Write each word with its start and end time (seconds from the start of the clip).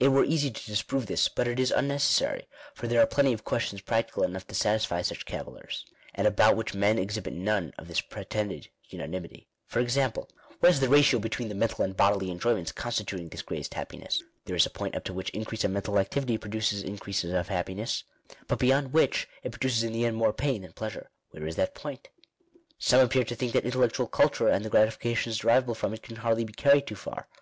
It 0.00 0.08
were 0.08 0.24
easy 0.24 0.50
to 0.50 0.64
disprove 0.64 1.04
this, 1.04 1.28
but 1.28 1.46
it 1.46 1.60
is 1.60 1.70
unnecessary, 1.70 2.48
for 2.72 2.86
there 2.86 3.02
are 3.02 3.06
plenty 3.06 3.34
of 3.34 3.44
questions 3.44 3.82
practical 3.82 4.22
enough 4.22 4.46
to 4.46 4.54
satisfy 4.54 5.02
such 5.02 5.26
cavillers, 5.26 5.84
and 6.14 6.26
about 6.26 6.56
which 6.56 6.72
men 6.72 6.98
exhibit 6.98 7.34
none 7.34 7.74
of 7.76 7.86
this 7.86 8.00
pretended 8.00 8.70
unanimity. 8.88 9.46
For 9.66 9.80
example:—• 9.80 10.30
What 10.60 10.70
is 10.72 10.80
the 10.80 10.88
ratio 10.88 11.20
between 11.20 11.50
the 11.50 11.54
mental 11.54 11.84
and 11.84 11.94
bodily 11.94 12.30
enjoyments 12.30 12.72
constituting 12.72 13.28
this 13.28 13.42
"greatest 13.42 13.74
happiness"? 13.74 14.22
There 14.46 14.56
is 14.56 14.64
a 14.64 14.70
point 14.70 14.96
up 14.96 15.04
to 15.04 15.12
which 15.12 15.28
increase 15.34 15.64
of 15.64 15.72
mental 15.72 15.98
activity 15.98 16.38
pro 16.38 16.50
duces 16.50 16.82
increase 16.82 17.22
of 17.24 17.48
happiness; 17.48 18.04
but 18.46 18.58
beyond 18.58 18.94
which, 18.94 19.28
it 19.42 19.50
produces 19.52 19.82
in 19.84 19.92
the 19.92 20.06
end 20.06 20.16
more 20.16 20.32
pain 20.32 20.62
than 20.62 20.72
pleasure. 20.72 21.10
Where 21.32 21.46
is 21.46 21.56
that 21.56 21.74
point? 21.74 22.08
Some 22.78 23.02
appear 23.04 23.24
to 23.24 23.36
think 23.36 23.52
that 23.52 23.66
intellectual 23.66 24.06
culture 24.06 24.48
and 24.48 24.64
the 24.64 24.70
gratifications 24.70 25.40
deriveable 25.40 25.76
from 25.76 25.92
it 25.92 26.02
can 26.02 26.16
hardly 26.16 26.44
be 26.44 26.54
carried 26.54 26.86
too 26.86 26.96
far. 26.96 27.28